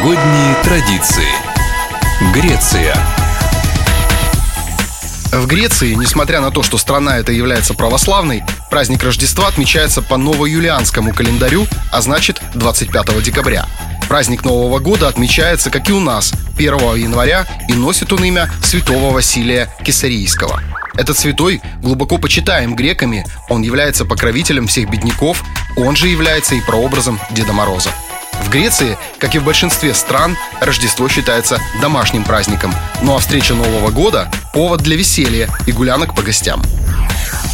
[0.00, 1.28] Новогодние традиции.
[2.32, 2.94] Греция.
[5.30, 11.12] В Греции, несмотря на то, что страна эта является православной, праздник Рождества отмечается по новоюлианскому
[11.12, 13.66] календарю, а значит 25 декабря.
[14.08, 19.12] Праздник Нового года отмечается, как и у нас, 1 января и носит он имя святого
[19.12, 20.62] Василия Кесарийского.
[20.94, 25.44] Этот святой глубоко почитаем греками, он является покровителем всех бедняков,
[25.76, 27.90] он же является и прообразом Деда Мороза.
[28.50, 33.92] В Греции, как и в большинстве стран, Рождество считается домашним праздником, ну а встреча Нового
[33.92, 36.60] года– повод для веселья и гулянок по гостям.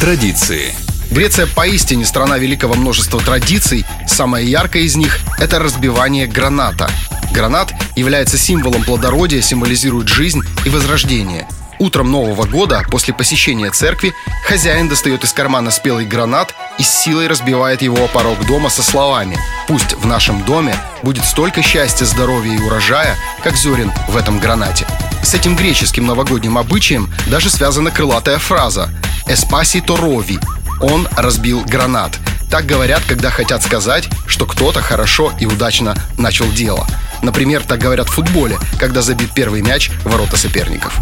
[0.00, 0.74] Традиции.
[1.12, 3.86] Греция поистине страна великого множества традиций.
[4.08, 6.90] Самая яркая из них– это разбивание граната.
[7.30, 11.46] Гранат является символом плодородия, символизирует жизнь и возрождение–
[11.80, 14.12] Утром Нового года, после посещения церкви,
[14.46, 18.82] хозяин достает из кармана спелый гранат и с силой разбивает его о порог дома со
[18.82, 24.38] словами «Пусть в нашем доме будет столько счастья, здоровья и урожая, как зерен в этом
[24.38, 24.86] гранате».
[25.22, 28.90] С этим греческим новогодним обычаем даже связана крылатая фраза
[29.26, 30.38] «Эспасито рови»–
[30.82, 32.18] «Он разбил гранат».
[32.50, 36.86] Так говорят, когда хотят сказать, что кто-то хорошо и удачно начал дело.
[37.22, 40.92] Например, так говорят в футболе, когда забит первый мяч в ворота соперников.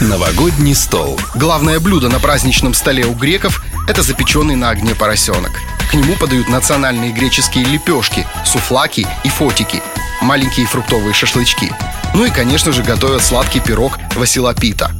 [0.00, 1.20] Новогодний стол.
[1.34, 5.52] Главное блюдо на праздничном столе у греков– это запеченный на огне поросенок.
[5.90, 9.82] К нему подают национальные греческие лепешки, суфлаки и фотики,
[10.22, 11.70] маленькие фруктовые шашлычки.
[12.14, 14.90] Ну и, конечно же, готовят сладкий пирог василопита.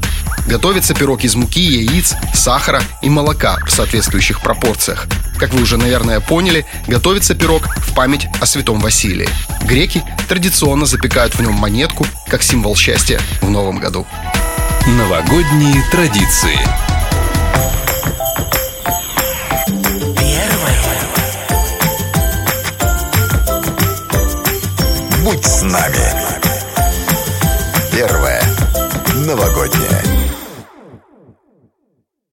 [0.47, 5.06] Готовится пирог из муки, яиц, сахара и молока в соответствующих пропорциях.
[5.39, 9.28] Как вы уже, наверное, поняли, готовится пирог в память о святом Василии.
[9.62, 14.06] Греки традиционно запекают в нем монетку как символ счастья в новом году.
[14.86, 16.59] Новогодние традиции.
[25.22, 25.97] Будь с нами.
[27.92, 28.42] Первое.
[29.27, 30.19] Новогоднее.